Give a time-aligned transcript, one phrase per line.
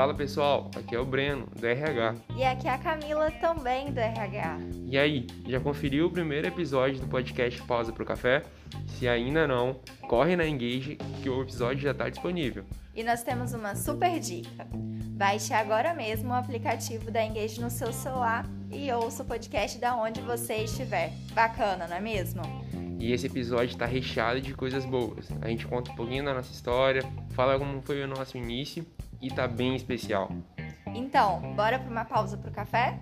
[0.00, 2.14] Fala pessoal, aqui é o Breno, do RH.
[2.34, 4.58] E aqui é a Camila, também do RH.
[4.86, 8.42] E aí, já conferiu o primeiro episódio do podcast Pausa pro Café?
[8.86, 9.78] Se ainda não,
[10.08, 12.64] corre na Engage que o episódio já está disponível.
[12.94, 14.66] E nós temos uma super dica.
[14.72, 19.94] Baixe agora mesmo o aplicativo da Engage no seu celular e ouça o podcast da
[19.94, 21.12] onde você estiver.
[21.34, 22.40] Bacana, não é mesmo?
[22.98, 25.28] E esse episódio está recheado de coisas boas.
[25.42, 28.86] A gente conta um pouquinho da nossa história, fala como foi o nosso início
[29.20, 30.30] e tá bem especial.
[30.86, 32.98] Então, bora para uma pausa pro café?